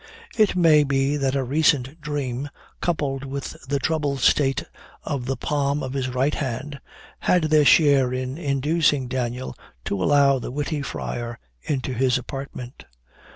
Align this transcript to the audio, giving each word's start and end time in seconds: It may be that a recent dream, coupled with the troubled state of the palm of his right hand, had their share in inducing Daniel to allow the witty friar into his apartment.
It 0.35 0.55
may 0.55 0.83
be 0.83 1.15
that 1.15 1.35
a 1.35 1.43
recent 1.43 2.01
dream, 2.01 2.49
coupled 2.81 3.23
with 3.23 3.55
the 3.67 3.77
troubled 3.77 4.21
state 4.21 4.63
of 5.03 5.27
the 5.27 5.35
palm 5.37 5.83
of 5.83 5.93
his 5.93 6.09
right 6.09 6.33
hand, 6.33 6.79
had 7.19 7.43
their 7.43 7.65
share 7.65 8.11
in 8.11 8.35
inducing 8.35 9.07
Daniel 9.07 9.55
to 9.85 10.01
allow 10.01 10.39
the 10.39 10.49
witty 10.49 10.81
friar 10.81 11.37
into 11.67 11.93
his 11.93 12.17
apartment. 12.17 12.85